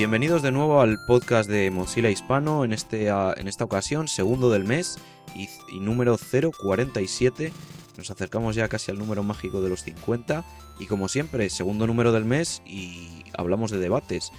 [0.00, 4.64] Bienvenidos de nuevo al podcast de Mozilla Hispano, en, este, en esta ocasión, segundo del
[4.64, 4.96] mes
[5.36, 7.52] y, y número 047.
[7.98, 10.42] Nos acercamos ya casi al número mágico de los 50
[10.78, 14.32] y como siempre, segundo número del mes y hablamos de debates.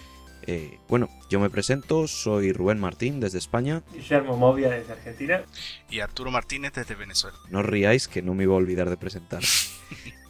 [0.48, 3.84] Eh, bueno, yo me presento, soy Rubén Martín desde España.
[3.94, 5.44] Guillermo Movia desde Argentina.
[5.92, 7.38] Y Arturo Martínez desde Venezuela.
[7.52, 9.44] No os riáis que no me iba a olvidar de presentar.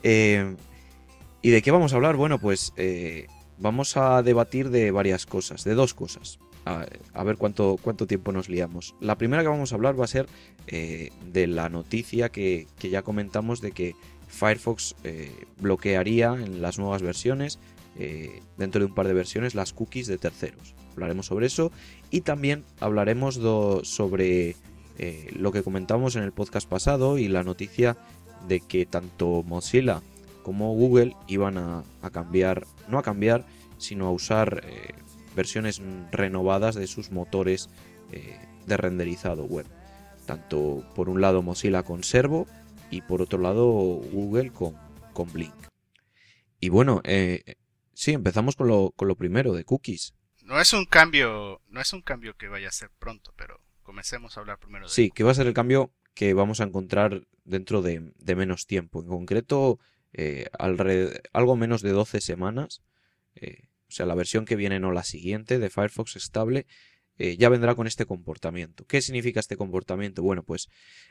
[0.04, 0.56] Eh,
[1.44, 2.16] ¿Y de qué vamos a hablar?
[2.16, 3.28] Bueno, pues eh,
[3.62, 6.40] vamos a debatir de varias cosas, de dos cosas.
[6.64, 8.94] A, ver cuánto, cuánto tiempo nos liamos.
[9.00, 10.28] La primera que vamos a hablar va a ser
[10.68, 13.96] de la noticia que, que, ya comentamos de que
[14.28, 14.96] Firefox
[15.60, 17.58] bloquearía en las nuevas versiones
[17.98, 20.76] eh, dentro de un par de versiones las cookies de terceros.
[20.94, 21.72] Hablaremos sobre eso
[22.10, 23.36] y también hablaremos
[23.84, 24.56] sobre
[24.98, 27.98] eh, lo que comentamos en el podcast pasado y la noticia
[28.48, 30.02] de que tanto Mozilla
[30.44, 33.46] como Google iban a, cambiar, no a cambiar,
[33.78, 34.94] sino a usar eh,
[35.36, 37.70] versiones renovadas de sus motores
[38.66, 39.66] de renderizado web.
[40.26, 42.46] Tanto por un lado Mozilla con Servo
[42.90, 44.76] y por otro lado Google con,
[45.14, 45.56] con Blink.
[46.60, 47.02] Y bueno,
[48.02, 50.16] Sí, empezamos con lo, con lo primero, de cookies.
[50.42, 54.36] No es un cambio, no es un cambio que vaya a ser pronto, pero comencemos
[54.36, 57.28] a hablar primero de Sí, que va a ser el cambio que vamos a encontrar
[57.44, 59.02] dentro de, menos tiempo.
[59.02, 59.78] En concreto,
[60.14, 60.50] eh,
[61.34, 62.82] algo menos de 12 semanas.
[63.36, 66.66] Eh, o sea, la versión que viene, no la siguiente, de Firefox estable,
[67.18, 68.86] eh, ya vendrá con este comportamiento.
[68.86, 70.24] ¿Qué significa este comportamiento?
[70.24, 70.70] Bueno, pues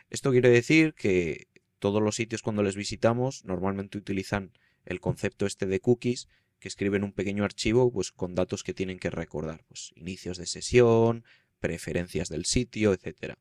[0.08, 4.52] esto quiere decir que todos los sitios cuando les visitamos normalmente utilizan
[4.84, 6.28] el concepto este de cookies
[6.58, 10.46] que escriben un pequeño archivo pues, con datos que tienen que recordar, pues, inicios de
[10.46, 11.24] sesión,
[11.58, 13.34] preferencias del sitio, etc.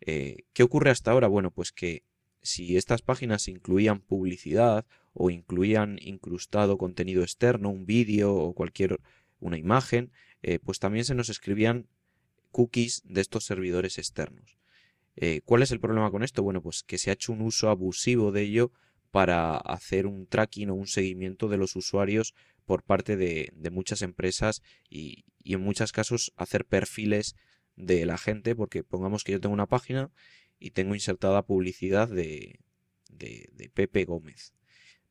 [0.00, 1.28] Eh, ¿Qué ocurre hasta ahora?
[1.28, 2.04] Bueno, pues que
[2.42, 9.00] si estas páginas incluían publicidad o incluían incrustado contenido externo, un vídeo o cualquier
[9.40, 10.12] una imagen,
[10.42, 11.88] eh, pues también se nos escribían
[12.52, 14.58] cookies de estos servidores externos.
[15.16, 16.42] Eh, ¿Cuál es el problema con esto?
[16.42, 18.72] Bueno, pues que se ha hecho un uso abusivo de ello
[19.10, 22.34] para hacer un tracking o un seguimiento de los usuarios
[22.64, 27.34] por parte de, muchas empresas y, en muchos casos hacer perfiles
[27.76, 30.10] de la gente, porque pongamos que yo tengo una página
[30.58, 32.60] y tengo insertada publicidad de,
[33.08, 34.52] de, Pepe Gómez.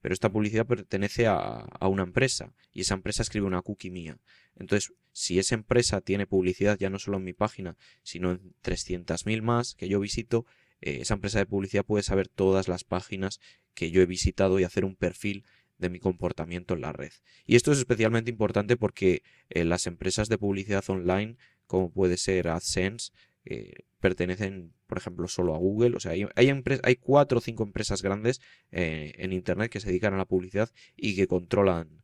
[0.02, 4.18] Pero esta publicidad pertenece a, a, una empresa y esa empresa escribe una cookie mía.
[4.56, 9.42] Entonces, si esa empresa tiene publicidad ya no solo en mi página, sino en 300.000
[9.42, 10.46] más que yo visito,
[10.82, 13.40] eh, esa empresa de publicidad puede saber todas las páginas
[13.74, 15.44] que yo he visitado y hacer un perfil
[15.78, 17.12] de mi comportamiento en la red.
[17.46, 21.38] Y esto es especialmente importante porque eh, las empresas de publicidad online,
[21.68, 23.12] como puede ser AdSense,
[23.46, 25.96] eh, pertenecen, por ejemplo, solo a Google.
[25.96, 28.42] O sea, hay, cuatro o cinco empresas grandes
[28.72, 32.04] eh, en Internet que se dedican a la publicidad y que controlan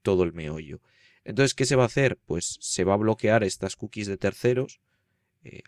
[0.00, 0.80] todo el meollo.
[1.24, 2.18] Entonces, ¿qué se va a hacer?
[2.24, 4.80] Pues se va a bloquear estas cookies de terceros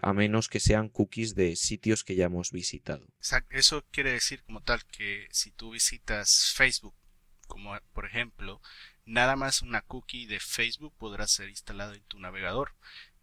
[0.01, 3.07] a menos que sean cookies de sitios que ya hemos visitado.
[3.51, 6.95] Eso quiere decir como tal que si tú visitas Facebook
[7.51, 8.63] como por ejemplo,
[9.05, 12.75] nada más una cookie de Facebook podrá ser instalada en tu navegador,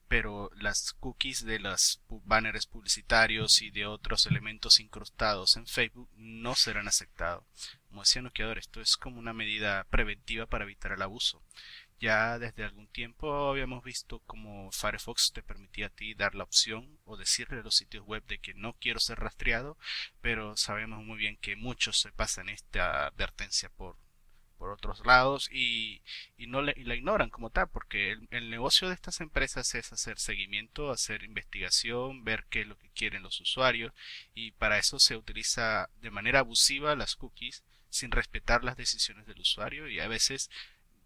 [0.07, 6.55] pero las cookies de los banners publicitarios y de otros elementos incrustados en Facebook no
[6.55, 7.43] serán aceptados.
[7.89, 11.41] Como decía Noqueador, esto es como una medida preventiva para evitar el abuso.
[11.99, 16.99] Ya desde algún tiempo habíamos visto como Firefox te permitía a ti dar la opción
[17.05, 19.77] o decirle a los sitios web de que no quiero ser rastreado,
[20.21, 23.97] pero sabemos muy bien que muchos se pasan esta advertencia por
[24.57, 26.01] por otros lados y,
[26.37, 30.19] y no le, la ignoran como tal, porque el, negocio de estas empresas es hacer
[30.19, 33.93] seguimiento, hacer investigación, ver qué es lo que quieren los usuarios
[34.33, 39.39] y para eso se utiliza de manera abusiva las cookies sin respetar las decisiones del
[39.39, 40.49] usuario y a veces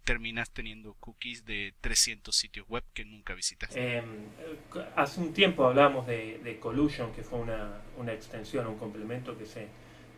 [0.04, 3.98] terminas teniendo cookies de 300 sitios web que nunca visitaste.
[3.98, 4.30] Em,
[4.96, 9.46] hace un tiempo hablábamos de, de Collusion, que fue una, una extensión, un complemento que
[9.46, 9.68] se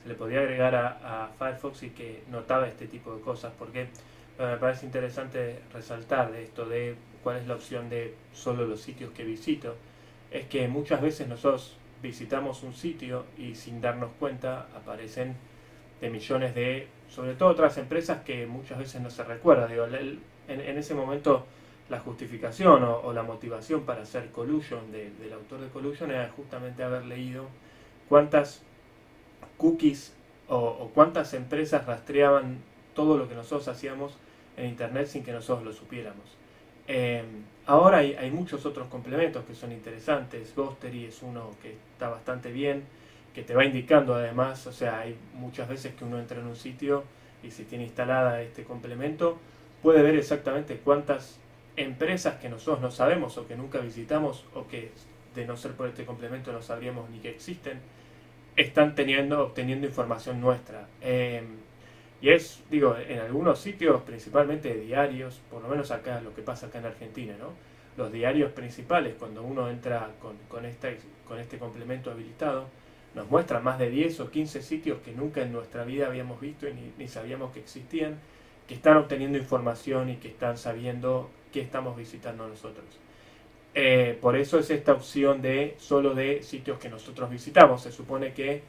[0.04, 3.88] se le podía agregar a, Firefox y que notaba este tipo de cosas, porque
[4.38, 9.12] me parece interesante resaltar de esto de cuál es la opción de solo los sitios
[9.12, 9.76] que visito,
[10.30, 15.36] es que muchas veces nosotros visitamos un sitio y sin darnos cuenta aparecen
[16.02, 19.68] de millones de, sobre todo otras empresas que muchas veces no se recuerda.
[19.68, 21.46] Digo, en, ese momento
[21.90, 27.06] la justificación o, la motivación para hacer Collusion del autor de Collusion era justamente haber
[27.06, 27.46] leído
[28.10, 28.64] cuántas
[29.58, 30.14] cookies
[30.48, 32.58] o, cuántas empresas rastreaban
[32.94, 34.18] todo lo que nosotros hacíamos
[34.58, 36.38] en Internet sin que nosotros lo supiéramos.
[36.88, 40.54] Em, ahora hay, muchos otros complementos que son interesantes.
[40.56, 42.84] Ghostery es uno que está bastante bien,
[43.34, 46.56] que te va indicando además, o sea, hay muchas veces que uno entra en un
[46.56, 47.04] sitio
[47.42, 49.38] y si tiene instalada este complemento,
[49.82, 51.40] puede ver exactamente cuántas
[51.76, 54.92] empresas que nosotros no sabemos o que nunca visitamos o que
[55.34, 57.80] de no ser por este complemento no sabríamos ni que existen,
[58.56, 60.88] están teniendo, obteniendo información nuestra.
[61.02, 61.58] Em,
[62.22, 66.68] y es, digo, en algunos sitios, principalmente diarios, por lo menos acá, lo que pasa
[66.68, 67.50] acá en Argentina, ¿no?
[67.98, 70.98] Los diarios principales, cuando uno entra con, con, este,
[71.28, 72.68] con este complemento habilitado,
[73.14, 76.68] nos muestran más de 10 o 15 sitios que nunca en nuestra vida habíamos visto
[76.68, 78.18] y ni, ni sabíamos que existían,
[78.68, 83.03] que están obteniendo información y que están sabiendo qué estamos visitando nosotros.
[83.76, 87.82] Eh, por eso es esta opción de solo de sitios que nosotros visitamos.
[87.82, 88.62] Se supone que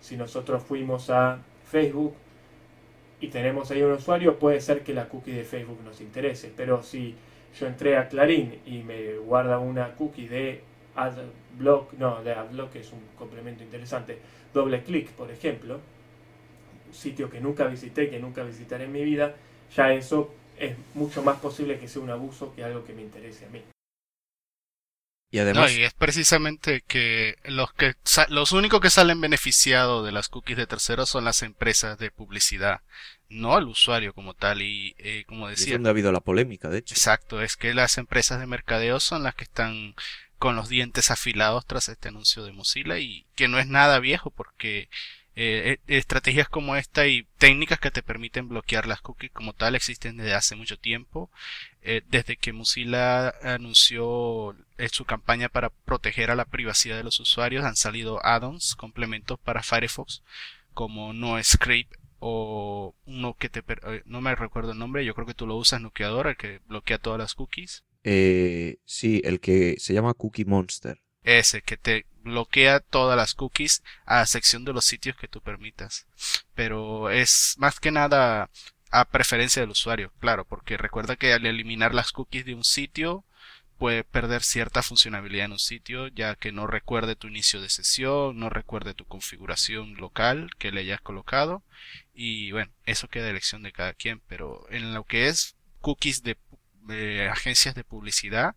[0.00, 2.14] si nosotros fuimos a Facebook
[3.20, 6.52] y tenemos ahí un usuario, puede ser que la cookie de Facebook nos interese.
[6.56, 7.14] Pero si
[7.58, 10.62] yo entré a Clarín y me guarda una cookie de
[10.94, 14.18] AdBlock, no, de AdBlock es un complemento interesante,
[14.52, 15.80] doble clic, por ejemplo,
[16.90, 19.34] sitio que nunca visité, que nunca visitaré en mi vida,
[19.74, 23.46] ya eso es mucho más posible que sea un abuso que algo que me interese
[23.46, 23.62] a mí.
[25.32, 25.72] Y además.
[25.72, 27.94] es precisamente que los que
[28.28, 32.82] los únicos que salen beneficiados de las cookies de terceros son las empresas de publicidad,
[33.30, 34.60] no al usuario como tal.
[34.60, 35.68] Y eh, como decía.
[35.68, 36.94] es donde ha habido la polémica, de hecho.
[36.94, 39.94] Exacto, es que las empresas de mercadeo son las que están
[40.38, 44.30] con los dientes afilados tras este anuncio de Mozilla y que no es nada viejo
[44.30, 44.90] porque
[45.34, 49.74] eh, eh, estrategias como esta y técnicas que te permiten bloquear las cookies como tal
[49.74, 51.30] existen desde hace mucho tiempo.
[51.82, 54.54] Eh, desde que Mozilla anunció
[54.90, 59.62] su campaña para proteger a la privacidad de los usuarios, han salido add-ons, complementos para
[59.62, 60.22] Firefox,
[60.74, 63.64] como NoScript o uno que te...
[64.04, 66.98] no me recuerdo el nombre, yo creo que tú lo usas, Nukeador, el que bloquea
[66.98, 67.84] todas las cookies.
[68.04, 71.00] Eh, sí, el que se llama Cookie Monster.
[71.22, 76.06] Ese, que te bloquea todas las cookies a sección de los sitios que tú permitas.
[76.54, 78.50] Pero es más que nada
[78.90, 83.24] a preferencia del usuario, claro, porque recuerda que al eliminar las cookies de un sitio
[83.78, 88.38] puede perder cierta funcionalidad en un sitio, ya que no recuerde tu inicio de sesión,
[88.38, 91.64] no recuerde tu configuración local que le hayas colocado
[92.14, 96.36] y bueno, eso queda elección de cada quien, pero en lo que es cookies de
[97.28, 98.54] agencias de publicidad,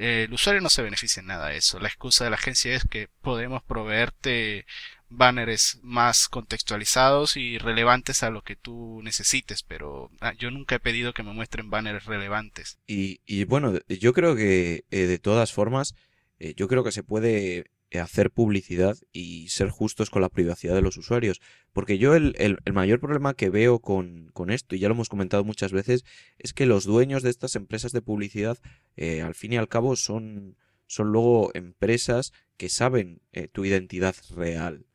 [0.00, 1.78] el usuario no se beneficia en nada de eso.
[1.78, 4.64] La excusa de la agencia es que podemos proveerte
[5.10, 10.80] banners más contextualizados y relevantes a lo que tú necesites, pero ah, yo nunca he
[10.80, 12.78] pedido que me muestren banners relevantes.
[12.86, 15.94] Y, y bueno, yo creo que eh, de todas formas,
[16.38, 17.66] eh, yo creo que se puede
[17.98, 21.40] hacer publicidad y ser justos con la privacidad de los usuarios.
[21.72, 25.08] Porque yo el, el, mayor problema que veo con, con, esto, y ya lo hemos
[25.08, 26.04] comentado muchas veces,
[26.38, 28.58] es que los dueños de estas empresas de publicidad,
[28.96, 30.56] eh, al fin y al cabo, son,
[30.86, 34.86] son luego empresas que saben eh, tu identidad real.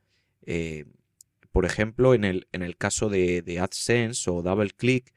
[0.45, 0.86] Eh,
[1.51, 5.13] por ejemplo, en el, en el caso de, de AdSense o DoubleClick,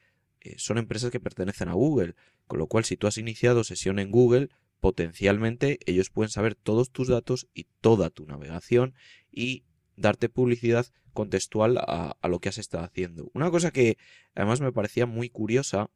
[0.57, 2.15] son empresas que pertenecen a Google.
[2.47, 4.49] Con lo cual, si tú has iniciado sesión en Google,
[4.81, 8.95] potencialmente ellos pueden saber todos tus datos y toda tu navegación
[9.31, 9.65] y
[9.97, 13.31] darte publicidad contextual a, lo que has estado haciendo.
[13.35, 13.99] Una cosa que
[14.35, 15.91] además me parecía muy curiosa,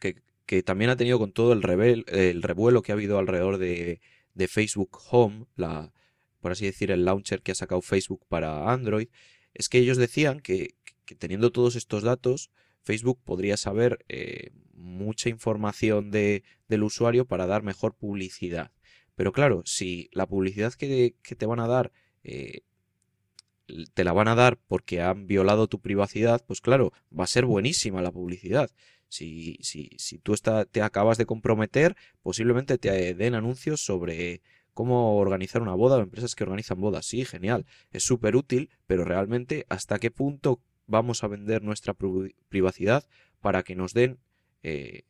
[0.00, 0.22] que,
[0.62, 4.00] también ha tenido con todo el, el revuelo que ha habido alrededor de,
[4.48, 5.92] Facebook Home, la,
[6.40, 9.08] por así decir, el launcher que ha sacado Facebook para Android,
[9.54, 10.74] es que ellos decían que,
[11.18, 12.50] teniendo todos estos datos,
[12.82, 18.70] Facebook podría saber eh, mucha información de, del usuario para dar mejor publicidad.
[19.14, 22.62] Pero claro, si la publicidad que, te van a dar eh,
[23.94, 27.46] te la van a dar porque han violado tu privacidad, pues claro, va a ser
[27.46, 28.70] buenísima la publicidad.
[29.08, 35.16] Si, si, si tú está, te acabas de comprometer, posiblemente te den anuncios sobre cómo
[35.18, 37.06] organizar una boda o empresas que organizan bodas.
[37.06, 41.94] Sí, genial, es súper útil, pero realmente hasta qué punto vamos a vender nuestra
[42.48, 43.04] privacidad
[43.40, 44.18] para que nos den
[44.64, 45.02] eh,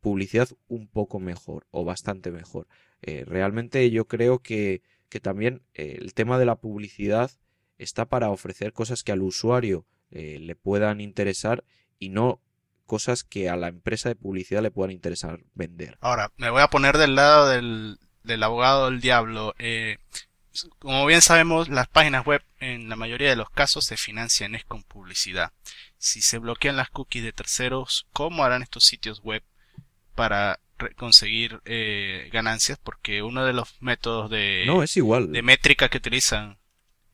[0.00, 2.68] publicidad un poco mejor o bastante mejor.
[3.02, 4.82] Eh, realmente yo creo que,
[5.20, 7.30] también eh, el tema de la publicidad
[7.78, 11.64] está para ofrecer cosas que al usuario le puedan interesar
[11.98, 12.42] y no
[12.84, 15.96] cosas que a la empresa de publicidad le puedan interesar vender.
[16.00, 17.98] Ahora, me voy a poner del lado del,
[18.42, 19.54] abogado del diablo.
[20.78, 24.64] Como bien sabemos, las páginas web en la mayoría de los casos se financian es
[24.64, 25.52] con publicidad
[26.02, 29.40] si se bloquean las cookies de terceros, ¿cómo harán estos sitios web
[30.16, 30.58] para
[30.96, 32.76] conseguir eh, ganancias?
[32.82, 35.30] Porque uno de los métodos de, no, es igual.
[35.30, 36.58] de métrica que utilizan,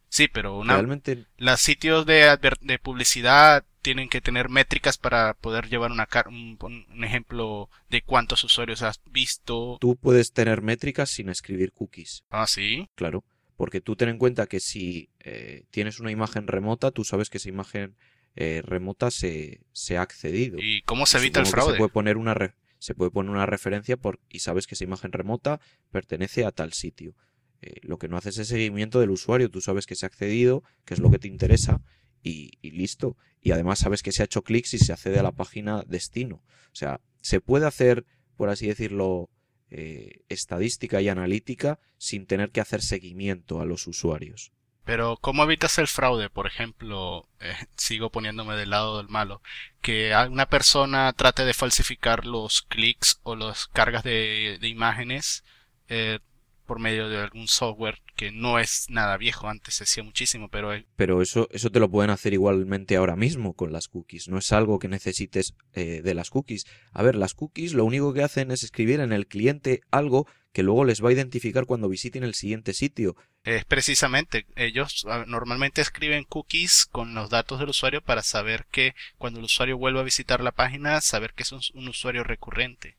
[0.08, 1.26] sí, pero una, Realmente...
[1.36, 7.04] los sitios de, de publicidad tienen que tener métricas para poder llevar una, un, un,
[7.04, 9.78] ejemplo de cuántos usuarios has visto.
[9.80, 12.24] Tú puedes tener métricas sin escribir cookies.
[12.30, 12.88] Ah, sí.
[12.94, 13.24] Claro,
[13.56, 17.38] porque tú ten en cuenta que si eh, tienes una imagen remota, tú sabes que
[17.38, 17.96] esa imagen
[18.36, 20.58] eh, remota se, se, ha accedido.
[20.60, 21.72] ¿Y cómo se evita el fraude?
[21.72, 22.34] Se puede poner una
[22.78, 26.72] se puede poner una referencia por, y sabes que esa imagen remota pertenece a tal
[26.72, 27.14] sitio.
[27.60, 30.62] Eh, lo que no haces es seguimiento del usuario, tú sabes que se ha accedido,
[30.84, 31.80] que es lo que te interesa,
[32.22, 33.16] y, listo.
[33.40, 36.36] Y además sabes que se ha hecho clics y se accede a la página destino.
[36.72, 38.04] O sea, se puede hacer,
[38.36, 39.30] por así decirlo,
[39.70, 44.52] eh, estadística y analítica sin tener que hacer seguimiento a los usuarios.
[44.88, 46.30] Pero ¿cómo evitas el fraude?
[46.30, 49.42] Por ejemplo, eh, sigo poniéndome del lado del malo,
[49.82, 55.44] que una persona trate de falsificar los clics o las cargas de, imágenes
[55.88, 56.20] eh,
[56.64, 60.72] por medio de algún software que no es nada viejo, antes se hacía muchísimo, pero...
[60.96, 64.50] Pero eso, eso te lo pueden hacer igualmente ahora mismo con las cookies, no es
[64.50, 66.66] algo que necesites eh, de las cookies.
[66.92, 70.64] A ver, las cookies lo único que hacen es escribir en el cliente algo que
[70.64, 73.14] luego les va a identificar cuando visiten el siguiente sitio.
[73.44, 79.38] Es precisamente, ellos normalmente escriben cookies con los datos del usuario para saber que cuando
[79.38, 82.97] el usuario vuelva a visitar la página, saber que es un usuario recurrente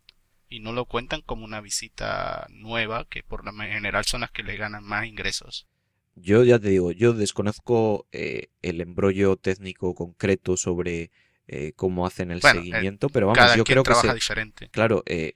[0.49, 4.43] y no lo cuentan como una visita nueva, que por lo general son las que
[4.43, 5.67] le ganan más ingresos.
[6.15, 11.11] Yo ya te digo, yo desconozco eh, el embrollo técnico concreto sobre
[11.47, 14.69] eh, cómo hacen el seguimiento, pero vamos, yo creo que se, diferente.
[14.69, 15.33] Claro, eh,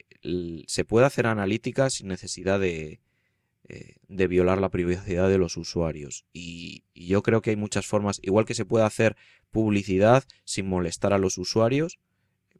[0.67, 2.99] se puede hacer analítica sin necesidad de,
[4.07, 6.25] de violar la privacidad de los usuarios.
[6.33, 9.15] Y, y, yo creo que hay muchas formas, igual que se puede hacer
[9.51, 11.99] publicidad sin molestar a los usuarios,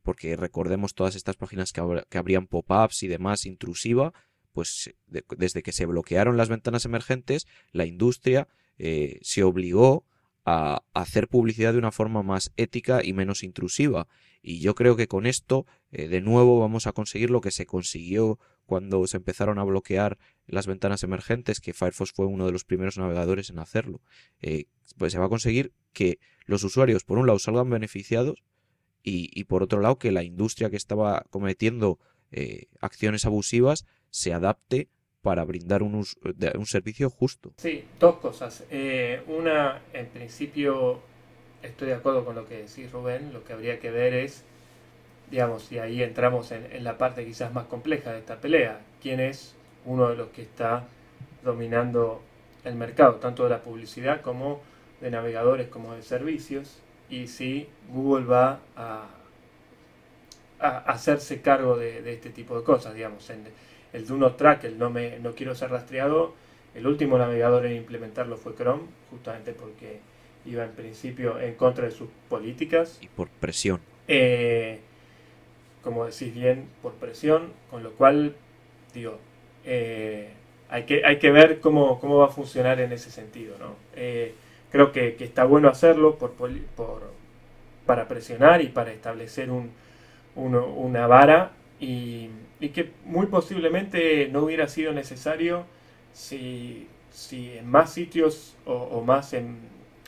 [0.04, 4.14] porque recordemos todas estas páginas que, que abrían pop-ups y demás intrusiva,
[4.52, 10.06] pues desde que se bloquearon las ventanas emergentes, la industria eh, se obligó
[10.46, 14.08] a, hacer publicidad de una forma más ética y menos intrusiva.
[14.42, 17.66] Y yo creo que con esto, eh, de nuevo, vamos a conseguir lo que se
[17.66, 22.66] consiguió cuando se empezaron a bloquear las ventanas emergentes, que Firefox fue uno de los
[22.66, 24.02] primeros navegadores en hacerlo.
[24.42, 24.66] Eh,
[24.98, 28.44] pues se va a conseguir que los usuarios, por un lado, salgan beneficiados
[29.04, 32.00] y, por otro lado que la industria que estaba cometiendo
[32.32, 34.88] eh, acciones abusivas se adapte
[35.22, 37.54] para brindar un, un servicio justo.
[37.58, 38.64] Sí, dos cosas.
[38.72, 41.02] Eh, una, en principio,
[41.62, 44.44] estoy de acuerdo con lo que decís Rubén, lo que habría que ver es,
[45.32, 49.20] digamos, y ahí entramos en, en la parte quizás más compleja de esta pelea, quién
[49.20, 49.56] es
[49.86, 50.88] uno de los que está
[51.44, 52.22] dominando
[52.64, 54.62] el mercado, tanto de la publicidad como
[55.02, 59.08] de navegadores como de servicios y si Google va a,
[60.60, 63.44] hacerse cargo de, este tipo de cosas, digamos, en
[63.92, 66.34] el Do Not Track, el no, me, no quiero ser rastreado,
[66.74, 70.00] el último navegador en implementarlo fue Chrome, justamente porque
[70.46, 72.98] iba en principio en contra de sus políticas.
[73.02, 73.80] Y por presión.
[74.08, 74.80] Eh,
[75.84, 78.36] como decís bien, por presión, con lo cual,
[78.94, 79.20] digo,
[79.66, 80.30] eh,
[80.70, 83.76] hay, que, hay que ver cómo, cómo va a funcionar en ese sentido, ¿no?
[83.96, 84.34] Eh,
[84.74, 86.34] creo que, está bueno hacerlo por,
[87.86, 89.72] para presionar y para establecer un,
[90.36, 92.30] una vara y,
[92.74, 95.66] que muy posiblemente no hubiera sido necesario
[96.12, 96.88] si,
[97.32, 99.58] en más sitios o, más en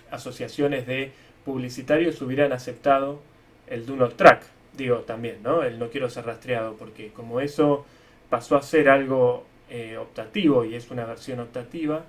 [0.09, 1.11] asociaciones de
[1.45, 3.21] publicitarios hubieran aceptado
[3.67, 4.45] el Do Not Track,
[4.75, 5.61] digo también, ¿no?
[5.61, 7.85] El no quiero ser rastreado, porque como eso
[8.31, 12.05] pasó a ser algo eh, optativo y es una versión optativa,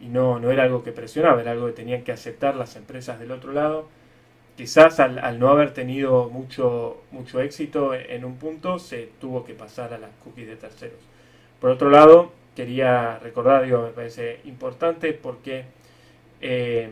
[0.00, 3.20] y no, no era algo que presionaba, era algo que tenían que aceptar las empresas
[3.20, 3.88] del otro lado.
[4.56, 9.94] Quizás al, no haber tenido mucho, mucho éxito en un punto, se tuvo que pasar
[9.94, 11.00] a las cookies de terceros.
[11.60, 15.64] Por otro lado, quería recordar, digo, me parece importante porque,
[16.40, 16.90] eh,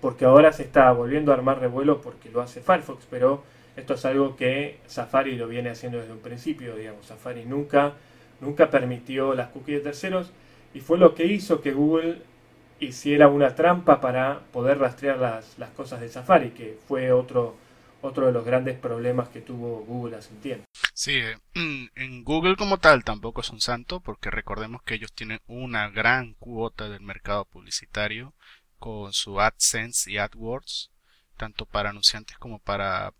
[0.00, 3.42] porque ahora se está volviendo a armar revuelo porque lo hace Firefox, pero
[3.76, 7.94] esto es algo que Safari lo viene haciendo desde un principio, digamos, Safari nunca,
[8.40, 10.32] nunca permitió las cookies de terceros
[10.76, 12.22] y fue lo que hizo que Google
[12.80, 17.56] hiciera una trampa para poder rastrear las, las cosas de Safari, que fue otro,
[18.02, 20.66] otro de los grandes problemas que tuvo Google hace un tiempo.
[20.92, 21.18] Sí,
[21.54, 26.34] en Google como tal tampoco es un santo, porque recordemos que ellos tienen una gran
[26.34, 28.34] cuota del mercado publicitario
[28.78, 30.90] con su AdSense y AdWords,
[31.38, 33.14] tanto para anunciantes como para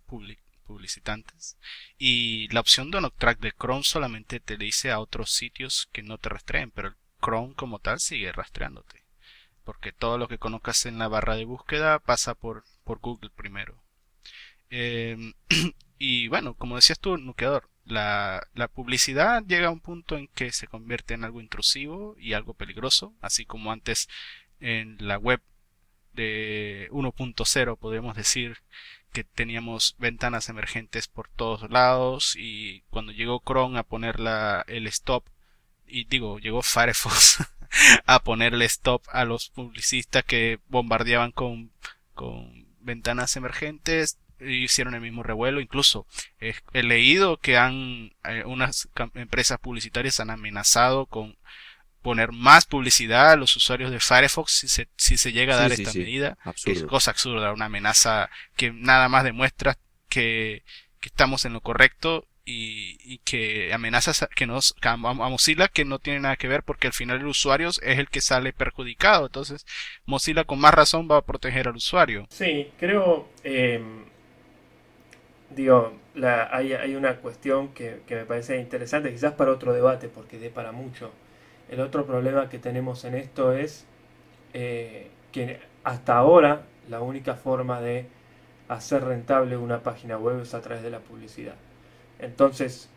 [0.67, 1.57] publicitantes.
[1.97, 6.19] Y la opción de Track de Chrome solamente te dice a otros sitios que no
[6.19, 6.97] te rastreen, pero el
[7.27, 9.03] Chrome como tal sigue rastreándote.
[9.65, 13.83] Porque todo lo que conozcas en la barra de búsqueda pasa por, por Google primero.
[14.71, 15.35] Em,
[15.99, 20.53] y bueno, como decías tú, nucleador, la, la, publicidad llega a un punto en que
[20.53, 24.09] se convierte en algo intrusivo y algo peligroso, así como antes
[24.61, 25.41] en la web
[26.13, 28.59] de 1.0 podemos decir
[29.13, 34.87] que teníamos ventanas emergentes por todos lados y cuando llegó Chrome a poner la, el
[34.87, 35.25] stop
[35.87, 37.45] y digo, llegó Firefox
[38.07, 41.71] a ponerle stop a los publicistas que bombardeaban con,
[42.15, 44.19] con ventanas emergentes.
[44.41, 45.61] hicieron el mismo revuelo.
[45.61, 46.07] Incluso
[46.41, 51.37] he leído que han eh, unas empresas publicitarias han amenazado con
[52.03, 55.73] poner más publicidad a los usuarios de Firefox si se, si se llega a dar
[55.73, 56.39] esta medida.
[56.65, 59.77] es cosa absurda, una amenaza que nada más demuestra
[60.09, 60.63] que,
[61.01, 66.21] que estamos en lo correcto y, que amenazas que nos a Mozilla que no tiene
[66.21, 69.27] nada que ver porque al final el usuario es el que sale perjudicado.
[69.27, 69.67] Entonces
[70.07, 72.27] Mozilla con más razón va a proteger al usuario.
[72.31, 73.83] Sí creo eh,
[75.51, 75.93] digo
[76.51, 80.49] hay, hay, una cuestión que, que, me parece interesante quizás para otro debate porque dé
[80.49, 81.13] para mucho.
[81.69, 83.85] El otro problema que tenemos en esto es
[84.55, 88.07] eh, que hasta ahora la única forma de
[88.69, 91.57] hacer rentable una página web es a través de la publicidad
[92.19, 92.89] entonces,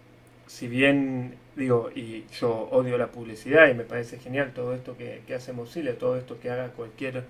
[0.48, 5.22] si bien digo, y yo odio la publicidad y me parece genial todo esto que,
[5.28, 7.24] que hace Mozilla, todo esto que haga cualquier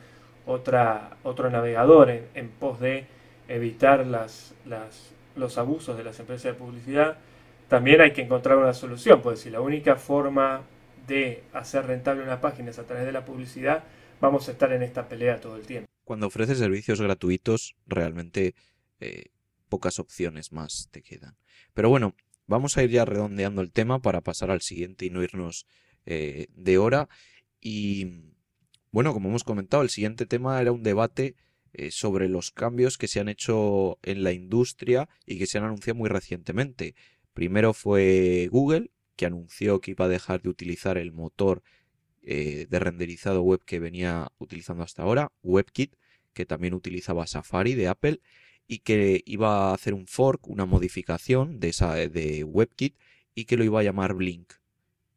[0.46, 3.06] otra, otro navegador en, pos de
[3.48, 7.18] evitar las, las, los abusos de las empresas de publicidad,
[7.68, 10.62] también hay que encontrar una solución, pues si la única forma
[11.08, 13.84] de hacer rentable una página es a través de la publicidad,
[14.22, 15.88] vamos a estar en esta pelea todo el tiempo.
[16.04, 18.56] Cuando ofreces servicios gratuitos, realmente
[19.00, 19.26] eh,
[19.70, 21.38] pocas opciones más te quedan.
[21.74, 22.16] Pero bueno,
[22.48, 25.66] vamos a ir ya redondeando el tema para pasar al siguiente y no irnos
[26.06, 27.08] eh, de hora.
[27.62, 28.34] Y
[28.92, 31.36] bueno, como hemos comentado, el siguiente tema era un debate
[31.74, 35.66] eh, sobre los cambios que se han hecho en la industria y que se han
[35.66, 36.96] anunciado muy recientemente.
[37.34, 41.62] Primero fue Google, que anunció que iba a dejar de utilizar el motor
[42.24, 45.96] eh, de renderizado web que venía utilizando hasta ahora, WebKit,
[46.34, 48.22] que también utilizaba Safari de Apple
[48.72, 52.96] y que iba a hacer un fork, una modificación de, esa, de WebKit
[53.34, 54.54] y que lo iba a llamar Blink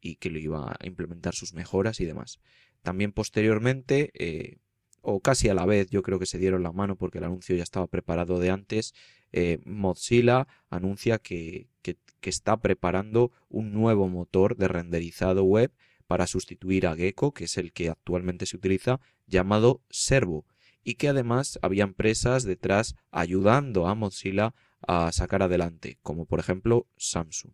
[0.01, 2.39] y que lo iba a implementar sus mejoras y demás.
[2.81, 4.57] También posteriormente, eh,
[5.01, 7.55] o casi a la vez, yo creo que se dieron la mano porque el anuncio
[7.55, 8.95] ya estaba preparado de antes,
[9.31, 15.71] eh, Mozilla anuncia que, que, está preparando un nuevo motor de renderizado web
[16.07, 20.45] para sustituir a Gecko, que es el que actualmente se utiliza, llamado Servo
[20.83, 24.53] y que además había empresas detrás ayudando a Mozilla
[24.85, 27.53] a sacar adelante, como por ejemplo Samsung.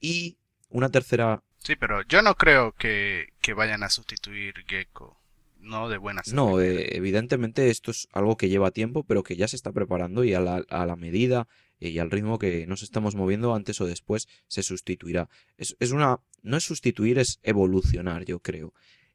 [0.00, 1.42] Y una tercera...
[1.58, 5.20] Sí, pero yo no creo que, vayan a sustituir Gecko.
[5.58, 6.32] No de buenas.
[6.32, 10.22] No, eh, evidentemente esto es algo que lleva tiempo, pero que ya se está preparando
[10.22, 11.48] y a la, a la medida
[11.78, 15.28] y al ritmo que nos estamos moviendo antes o después se sustituirá.
[15.56, 18.72] Es, una, no es sustituir, es evolucionar, yo creo.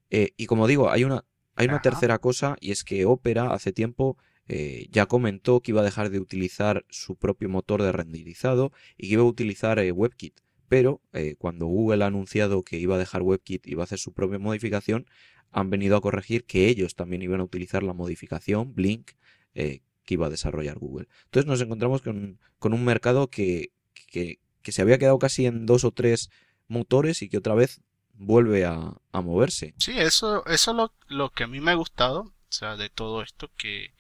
[0.10, 3.72] Eh, y como digo, hay una hay una tercera cosa y es que Opera hace
[3.72, 8.72] tiempo eh, ya comentó que iba a dejar de utilizar su propio motor de renderizado
[8.98, 10.40] y que iba a utilizar eh, WebKit.
[10.68, 14.00] Pero eh, cuando Google ha anunciado que iba a dejar WebKit y iba a hacer
[14.00, 15.06] su propia modificación,
[15.52, 19.12] han venido a corregir que ellos también iban a utilizar la modificación Blink
[19.54, 21.08] que iba a desarrollar Google.
[21.26, 23.72] Entonces nos encontramos con, un mercado que,
[24.08, 26.30] que, que se había quedado casi en dos o tres
[26.68, 27.82] motores y que otra vez
[28.22, 29.74] vuelve a, moverse.
[29.78, 32.90] Sí, eso, eso es lo, lo, que a mí me ha gustado, o sea, de
[32.90, 33.92] todo esto, que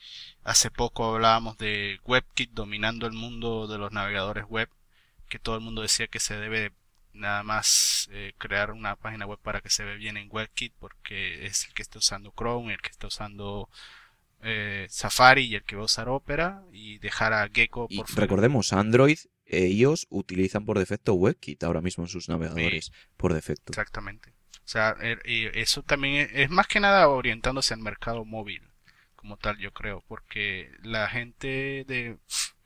[0.43, 4.69] hace poco hablábamos de WebKit dominando el mundo de los navegadores web,
[5.27, 6.71] que todo el mundo decía que se debe
[7.13, 11.45] nada más eh, crear una página web para que se vea bien en WebKit, porque
[11.45, 13.69] es el que está usando Chrome, el que está usando
[14.43, 18.13] eh, Safari y el que va a usar Opera, y dejar a Gecko por y
[18.15, 19.17] Recordemos, Android
[19.51, 23.73] ellos utilizan por defecto WebKit ahora mismo en sus navegadores, por defecto.
[23.73, 24.33] Exactamente.
[24.63, 28.63] O sea, er, eso también es, más que nada orientándose al mercado móvil,
[29.15, 32.17] como tal, yo creo, porque la gente de,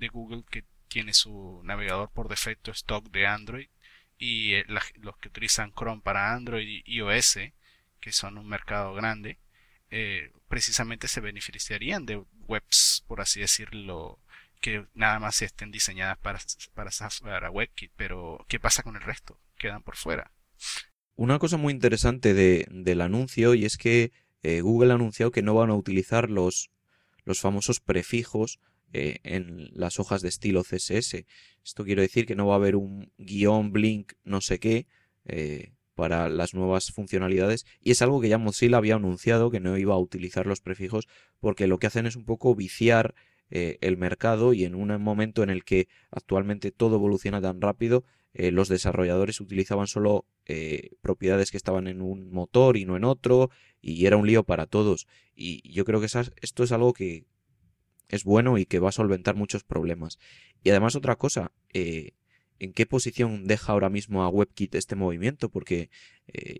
[0.10, 3.67] Google que tiene su navegador por defecto stock de Android
[4.17, 7.39] y eh, los que utilizan Chrome para Android y iOS,
[8.00, 9.39] que son un mercado grande,
[9.89, 14.19] eh, precisamente se beneficiarían de webs, por así decirlo,
[14.62, 16.39] que nada más estén diseñadas para,
[16.74, 19.39] para, WebKit, pero ¿qué pasa con el resto?
[19.58, 20.32] Quedan por fuera.
[21.15, 24.12] Una cosa muy interesante de, del anuncio y es que
[24.44, 26.70] eh, Google ha anunciado que no van a utilizar los,
[27.24, 28.60] los famosos prefijos
[28.94, 31.26] eh, en las hojas de estilo CSS.
[31.63, 34.88] Esto quiere decir que no va a haber un guion, blink, no sé qué,
[35.26, 37.65] eh, para las nuevas funcionalidades.
[37.82, 41.08] Y es algo que ya Mozilla había anunciado que no iba a utilizar los prefijos
[41.39, 43.15] porque lo que hacen es un poco viciar
[43.51, 48.03] eh, el mercado y en un momento en el que actualmente todo evoluciona tan rápido,
[48.34, 53.03] eh, los desarrolladores utilizaban solo eh, propiedades que estaban en un motor y no en
[53.03, 55.08] otro y era un lío para todos.
[55.36, 57.25] Y yo creo que esto es algo que
[58.10, 60.17] es bueno y que va a solventar muchos problemas.
[60.63, 65.49] Y además otra cosa, ¿en qué posición deja ahora mismo a WebKit este movimiento?
[65.49, 65.89] Porque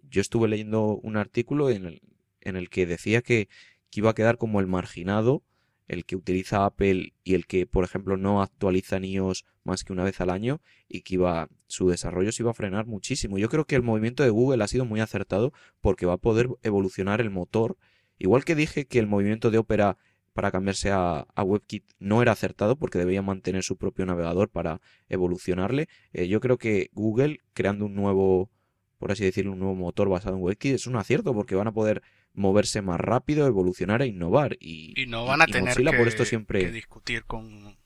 [0.04, 2.02] yo estuve leyendo un artículo en el,
[2.42, 3.48] en el que decía que
[3.92, 5.44] iba a quedar como el marginado
[5.88, 10.04] el que utiliza Apple y el que, por ejemplo, no actualiza iOS más que una
[10.04, 13.38] vez al año y que iba, su desarrollo se iba a frenar muchísimo.
[13.38, 16.50] Yo creo que el movimiento de Google ha sido muy acertado porque va a poder
[16.64, 17.78] evolucionar el motor.
[18.18, 19.98] Igual que dije que el movimiento de Opera
[20.36, 25.88] para cambiarse a, WebKit no era acertado porque debía mantener su propio navegador para evolucionarle.
[26.12, 28.52] Eh, yo creo que Google, creando un nuevo,
[28.98, 31.72] por así decirlo, un nuevo motor basado en WebKit, es un acierto porque van a
[31.72, 32.02] poder
[32.36, 34.58] moverse más rápido, evolucionar e innovar.
[34.60, 36.72] Y, no van a tener que, por esto siempre...
[36.72, 37.78] discutir con,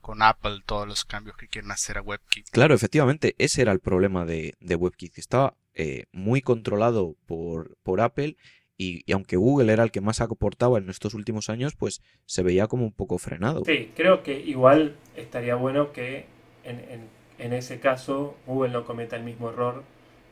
[0.00, 2.50] con Apple todos los cambios que quieren hacer a WebKit.
[2.50, 5.18] Claro, efectivamente, ese era el problema de, de WebKit.
[5.18, 8.36] Estaba eh, muy controlado por, por Apple
[8.76, 12.66] y, aunque Google era el que más aportaba en estos últimos años, pues se veía
[12.66, 13.64] como un poco frenado.
[13.64, 16.26] Sí, creo que igual estaría bueno que
[16.64, 17.08] en,
[17.38, 19.84] en, ese caso Google no cometa el mismo error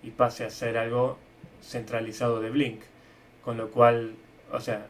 [0.02, 1.18] y pase a ser algo
[1.62, 2.80] centralizado de Blink.
[3.50, 4.14] Con lo cual,
[4.52, 4.86] o sea,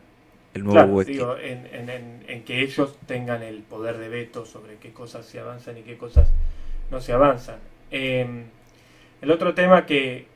[0.53, 4.93] el nuevo digo, en, en, en, que ellos tengan el poder de veto sobre qué
[4.93, 6.29] cosas se avanzan y qué cosas
[6.91, 7.57] no se avanzan.
[7.91, 8.45] Em,
[9.23, 10.27] el otro tema que...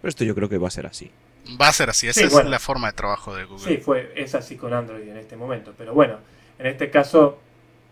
[0.00, 1.10] Pero esto yo creo que va a ser así.
[1.60, 3.64] Va a ser así, esa es la forma de trabajo de Google.
[3.64, 5.74] Sí, fue, es así con Android en este momento.
[5.76, 6.18] Pero bueno,
[6.60, 7.40] en este caso,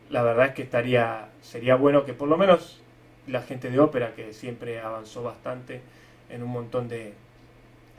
[0.08, 2.80] la verdad es que estaría, sería bueno que por lo menos
[3.26, 5.80] la gente de Opera, que siempre avanzó bastante
[6.28, 7.12] en un montón de,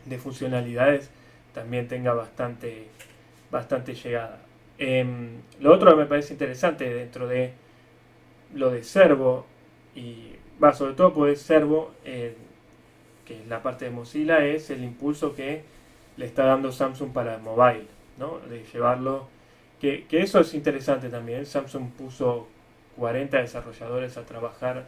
[0.06, 1.10] de funcionalidades,
[1.54, 2.88] también tenga bastante,
[3.50, 4.40] bastante llegada.
[4.78, 7.54] Em, lo otro que me parece interesante dentro de
[8.54, 9.46] lo de Servo,
[9.96, 12.36] y va sobre todo pues Servo, eh,
[13.26, 15.64] que es la parte de Mozilla, es el impulso que
[16.18, 17.88] le está dando Samsung para el mobile,
[18.18, 18.40] ¿no?
[18.50, 19.28] de llevarlo,
[19.80, 21.46] que, que eso es interesante también.
[21.46, 22.48] Samsung puso
[22.98, 24.86] 40 desarrolladores a trabajar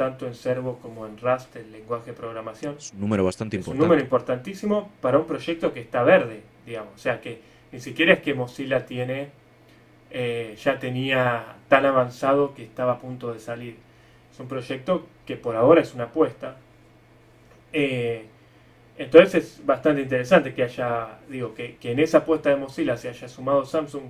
[0.00, 2.76] tanto en Servo como en Rust, el lenguaje de programación.
[2.78, 3.82] Es un número bastante importante.
[3.82, 6.94] un número importantísimo para un proyecto que está verde, digamos.
[6.94, 9.28] O sea que ni siquiera es que Mozilla tiene,
[10.10, 13.76] eh, ya tenía tan avanzado que estaba a punto de salir.
[14.32, 16.56] Es un proyecto que por ahora es una apuesta.
[17.70, 18.24] Eh,
[18.96, 23.10] entonces es bastante interesante que haya, digo, que, que en esa apuesta de Mozilla se
[23.10, 24.04] haya sumado Samsung,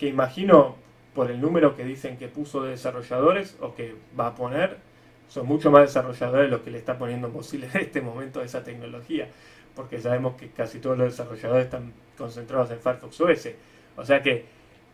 [0.00, 0.74] que imagino
[1.14, 4.90] por el número que dicen que puso de desarrolladores o que va a poner,
[5.32, 8.62] son mucho más desarrolladores los que le está poniendo Mozilla en este momento a esa
[8.62, 9.28] tecnología,
[9.74, 13.48] porque sabemos que casi todos los desarrolladores están concentrados en Firefox OS.
[13.96, 14.44] O sea que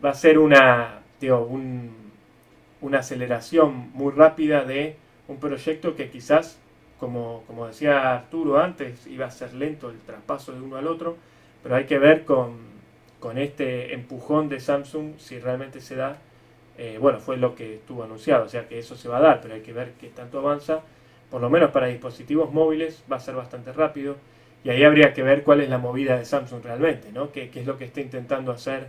[0.03, 1.45] va a ser una, digo,
[2.79, 4.95] una aceleración muy rápida de
[5.27, 6.57] un proyecto que quizás,
[7.01, 11.17] como, como decía Arturo antes, iba a ser lento el traspaso de uno al otro,
[11.61, 12.59] pero hay que ver con,
[13.19, 16.17] con este empujón de Samsung si realmente se da
[16.81, 19.41] eh, bueno, fue lo que estuvo anunciado, o sea que eso se va a dar,
[19.41, 20.81] pero hay que ver qué tanto avanza.
[21.29, 24.15] Por lo menos para dispositivos móviles va a ser bastante rápido
[24.63, 27.33] y ahí habría que ver cuál es la movida de Samsung realmente, ¿no?
[27.33, 28.87] ¿Qué, es lo que está intentando hacer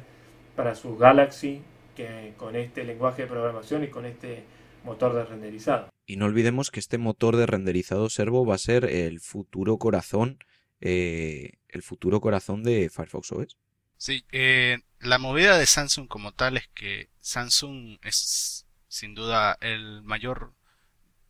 [0.55, 1.63] para su Galaxy
[1.97, 4.45] que, con este lenguaje de programación y con este
[4.85, 5.89] motor de renderizado.
[6.07, 10.39] Y no olvidemos que este motor de renderizado servo va a ser el futuro corazón,
[10.81, 13.59] eh, el futuro corazón de Firefox OS.
[14.01, 20.01] Sí, eh, la movida de Samsung como tal es que Samsung es sin duda el
[20.01, 20.55] mayor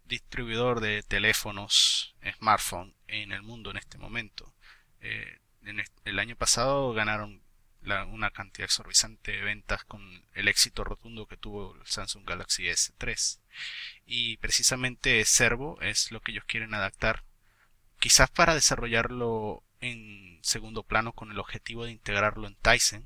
[0.04, 4.54] distribuidor de teléfonos smartphone en el mundo en este momento.
[5.00, 7.42] Eh, en el año pasado ganaron
[7.83, 13.40] una cantidad exorbitante de ventas con el éxito rotundo que tuvo el Samsung Galaxy S3.
[14.06, 17.24] Y precisamente Servo es lo que ellos quieren adaptar,
[17.98, 23.04] quizás para desarrollarlo en segundo plano con el objetivo de integrarlo en Tyson,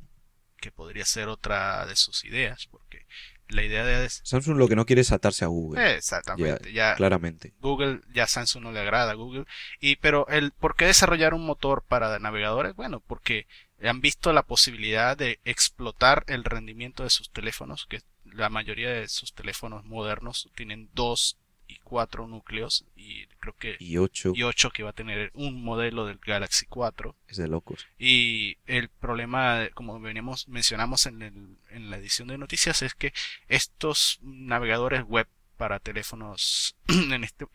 [0.59, 3.07] que podría ser otra de sus ideas, porque
[3.49, 5.97] la idea de Samsung lo que no quiere es atarse a Google.
[5.97, 7.53] Exactamente, ya, claramente.
[7.61, 9.45] Google ya Samsung no le agrada a Google
[9.81, 13.47] y pero el por qué desarrollar un motor para navegadores, bueno, porque
[13.83, 19.09] han visto la posibilidad de explotar el rendimiento de sus teléfonos, que la mayoría de
[19.09, 24.33] sus teléfonos modernos tienen dos y cuatro núcleos y creo que y ocho.
[24.35, 27.87] y ocho que va a tener un modelo del Galaxy 4 es de locos.
[27.99, 33.13] Y el problema como venimos mencionamos en, el, en la edición de noticias es que
[33.49, 37.47] estos navegadores web para teléfonos en este,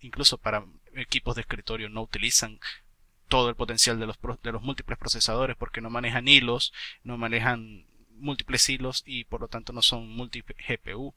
[0.00, 2.58] incluso para equipos de escritorio no utilizan
[3.28, 7.86] todo el potencial de los, de los múltiples procesadores porque no manejan hilos no manejan
[8.18, 11.14] múltiples hilos y por lo tanto no son multi GPU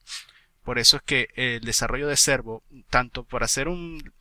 [0.70, 4.14] por eso es que el desarrollo de Servo, tanto por hacer un,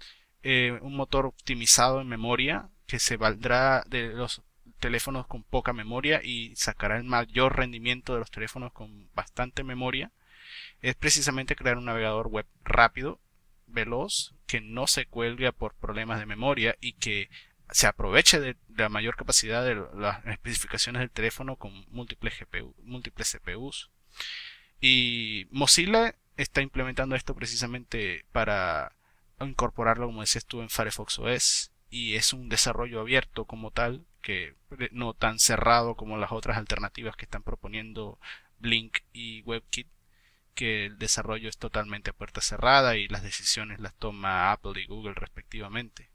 [0.43, 4.41] eh, un motor optimizado en memoria, que se valdrá de los
[4.81, 10.11] teléfonos con poca memoria y sacará el mayor rendimiento de los teléfonos con bastante memoria,
[10.81, 13.21] es precisamente crear un navegador web rápido,
[13.67, 17.29] veloz, que no se cuelgue por problemas de memoria y que
[17.73, 23.37] se aproveche de, la mayor capacidad de las especificaciones del teléfono con múltiples, GPU, múltiples
[23.37, 23.91] CPUs.
[24.81, 28.93] Y Mozilla está implementando esto precisamente para
[29.41, 31.73] incorporarlo, como decías tú, en Firefox OS.
[31.91, 34.55] Y es un desarrollo abierto como tal, que
[34.93, 38.19] no tan cerrado como las otras alternativas que están proponiendo
[38.59, 39.89] Blink y WebKit,
[40.55, 44.87] que el desarrollo es totalmente a puerta cerrada y las decisiones las toma Apple y
[44.87, 46.11] Google respectivamente.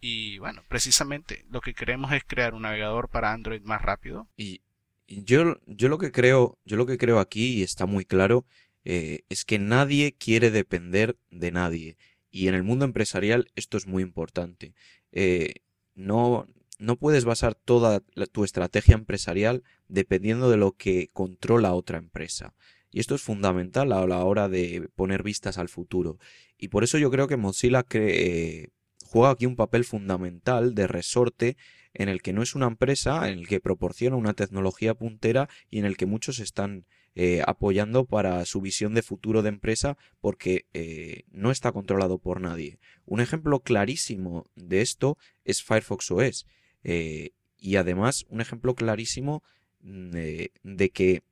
[0.00, 4.28] Y bueno, precisamente lo que queremos es crear un navegador para Android más rápido.
[4.36, 4.62] Y
[5.06, 8.44] yo, yo lo que creo, yo lo que creo aquí, y está muy claro,
[8.84, 11.96] eh, es que nadie quiere depender de nadie.
[12.30, 14.74] Y en el mundo empresarial esto es muy importante.
[15.12, 15.54] Eh,
[15.94, 16.46] no,
[16.78, 18.00] no puedes basar toda
[18.32, 22.54] tu estrategia empresarial dependiendo de lo que controla otra empresa.
[22.92, 26.18] Y esto es fundamental a la hora de poner vistas al futuro.
[26.58, 28.68] Y por eso yo creo que Mozilla eh,
[29.04, 31.56] juega aquí un papel fundamental de resorte
[31.94, 35.78] en el que no es una empresa, en el que proporciona una tecnología puntera y
[35.78, 40.66] en el que muchos están eh, apoyando para su visión de futuro de empresa porque
[40.72, 42.78] eh, no está controlado por nadie.
[43.04, 46.46] Un ejemplo clarísimo de esto es Firefox OS
[46.84, 49.42] eh, y además un ejemplo clarísimo
[49.80, 51.24] mm, de que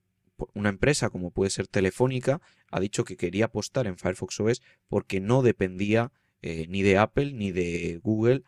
[0.53, 2.41] una empresa como puede ser Telefónica
[2.73, 6.11] ha dicho que quería apostar en Firefox OS porque no dependía
[6.43, 8.43] ni de Apple ni de Google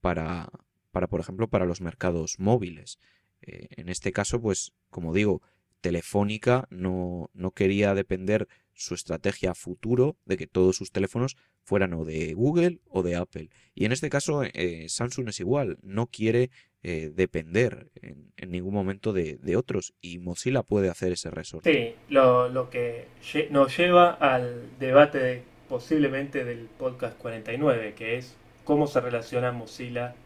[0.00, 0.50] para,
[0.90, 2.98] para, por ejemplo, para los mercados móviles.
[3.40, 5.40] en este caso, pues, como digo,
[5.86, 12.04] Telefónica no, no quería depender su estrategia futuro de que todos sus teléfonos fueran o
[12.04, 13.50] de Google o de Apple.
[13.72, 16.50] Y en este caso eh, Samsung es igual, no quiere
[16.82, 21.72] eh, depender en, ningún momento de, otros y Mozilla puede hacer ese resorte.
[21.72, 23.06] Sí, lo, lo que
[23.50, 30.16] nos lleva al debate posiblemente del podcast 49, que es cómo se relaciona Mozilla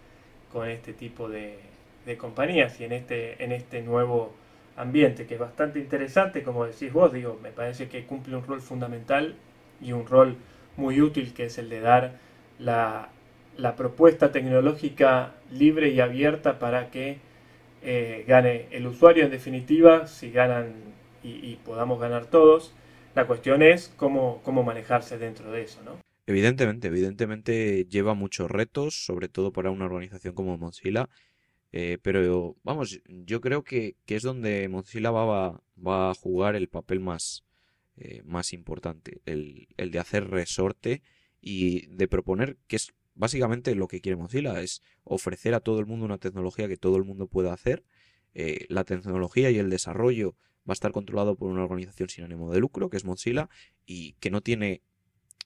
[0.50, 1.58] con este tipo de,
[2.06, 4.40] de compañías y en este, en este nuevo
[4.76, 8.60] ambiente, que es bastante interesante, como decís vos, digo, me parece que cumple un rol
[8.60, 9.34] fundamental
[9.80, 10.36] y un rol
[10.76, 12.18] muy útil, que es el de dar
[12.58, 13.10] la,
[13.76, 17.18] propuesta tecnológica libre y abierta para que
[17.82, 20.72] eh, gane el usuario en definitiva, si ganan
[21.22, 22.74] y, podamos ganar todos.
[23.14, 25.98] La cuestión es cómo, cómo manejarse dentro de eso, ¿no?
[26.26, 31.08] Evidentemente, evidentemente lleva muchos retos, sobre todo para una organización como Mozilla,
[31.72, 37.00] eh, pero vamos, yo creo que, es donde Mozilla va, va, a jugar el papel
[37.00, 37.44] más,
[37.96, 41.02] eh, más importante, el, de hacer resorte
[41.40, 45.86] y de proponer, que es básicamente lo que quiere Mozilla, es ofrecer a todo el
[45.86, 47.84] mundo una tecnología que todo el mundo pueda hacer.
[48.34, 50.36] Eh, la tecnología y el desarrollo
[50.68, 53.48] va a estar controlado por una organización sin ánimo de lucro, que es Mozilla,
[53.86, 54.82] y que no tiene,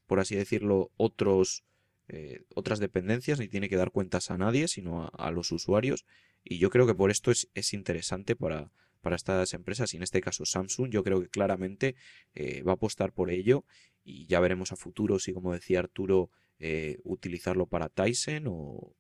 [0.07, 1.65] por así decirlo, otros
[2.09, 6.05] eh, otras dependencias ni tiene que dar cuentas a nadie, sino a, los usuarios.
[6.43, 10.21] Y yo creo que por esto es, interesante para, para, estas empresas y en este
[10.21, 10.91] caso Samsung.
[10.91, 11.95] Yo creo que claramente
[12.35, 13.65] eh, va a apostar por ello
[14.05, 18.93] y ya veremos a futuro si, como decía Arturo, eh, utilizarlo para Tyson o,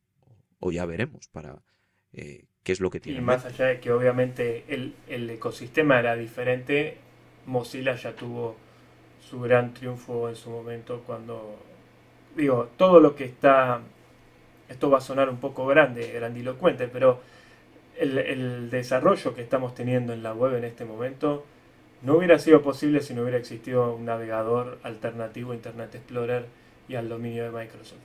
[0.73, 1.62] ya veremos para
[2.12, 3.19] qué es lo que tiene.
[3.19, 6.97] Y más allá de que obviamente el, el ecosistema era diferente,
[7.45, 8.57] Mozilla ya tuvo
[9.21, 11.59] su gran triunfo en su momento cuando
[12.37, 13.81] digo, todo lo que está,
[14.68, 17.20] esto va a sonar un poco grande, grandilocuente, pero
[17.99, 21.44] el, desarrollo que estamos teniendo en la web en este momento
[22.03, 26.47] no hubiera sido posible si no hubiera existido un navegador alternativo a Internet Explorer
[26.88, 27.99] y al dominio de Microsoft.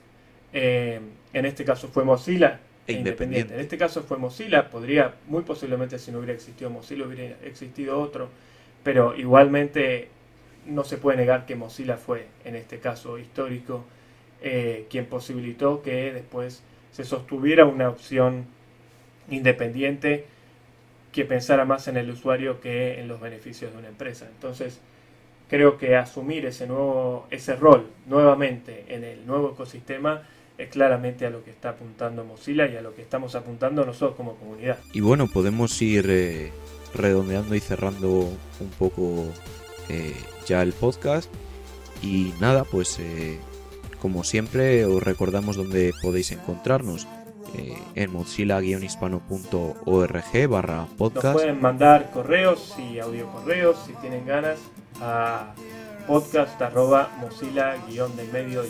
[0.54, 1.00] Eh,
[1.34, 3.54] en este caso fue Mozilla e, e independiente.
[3.56, 8.00] En este caso fue Mozilla, podría, muy posiblemente si no hubiera existido Mozilla hubiera existido
[8.00, 8.30] otro,
[8.84, 10.08] pero igualmente
[10.66, 13.86] no se puede negar que Mozilla fue, en este caso histórico,
[14.42, 18.46] eh, quien posibilitó que después se sostuviera una opción
[19.30, 20.26] independiente
[21.12, 24.28] que pensara más en el usuario que en los beneficios de una empresa.
[24.34, 24.80] Entonces,
[25.50, 30.24] creo que asumir ese nuevo ese rol nuevamente en el nuevo ecosistema
[30.58, 34.16] es claramente a lo que está apuntando Mozilla y a lo que estamos apuntando nosotros
[34.18, 34.78] como comunidad.
[34.94, 36.52] Y bueno, podemos ir eh,
[36.94, 39.26] redondeando y cerrando un poco
[39.88, 41.32] eh, ya el podcast.
[42.02, 43.00] Y nada, pues
[44.02, 47.08] como siempre, os recordamos dónde podéis encontrarnos
[47.56, 51.26] eh, en mozilla-hispano.org barra podcast.
[51.26, 54.60] Nos pueden mandar correos y audio correos si tienen ganas
[55.02, 55.54] a
[56.08, 57.76] podcast arroba mozilla
[58.34, 58.64] medio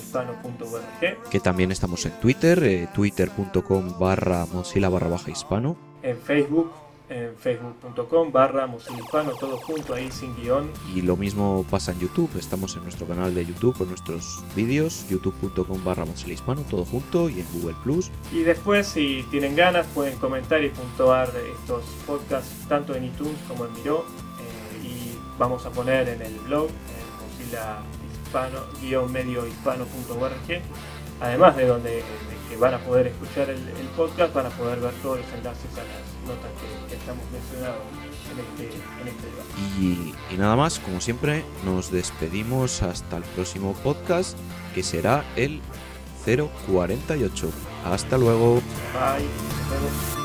[1.31, 6.69] que también estamos en Twitter, eh, twitter.com barra mozilla barra baja hispano en Facebook
[7.09, 10.71] en facebook.com barra Hispano, todo junto ahí sin guion.
[10.93, 15.07] Y lo mismo pasa en YouTube, estamos en nuestro canal de YouTube con nuestros vídeos,
[15.09, 18.11] youtube.com barra Hispano, todo junto y en Google Plus.
[18.31, 23.65] Y después si tienen ganas pueden comentar y puntuar estos podcasts tanto en iTunes como
[23.65, 24.05] en Miro.
[24.39, 27.77] Eh, y vamos a poner en el blog, en Mozilla
[28.23, 30.61] hispano, guion medio hispano.org,
[31.19, 32.03] además de donde
[32.49, 33.59] que van a poder escuchar el,
[33.95, 36.51] podcast, van a poder ver todos los enlaces a las notas
[36.87, 37.81] que, estamos mencionando
[38.31, 39.27] en este, en este
[39.79, 44.37] y, y nada más, como siempre, nos despedimos hasta el próximo podcast,
[44.73, 45.61] que será el
[46.25, 47.49] 048.
[47.85, 48.61] Hasta luego.
[48.93, 50.18] Bye.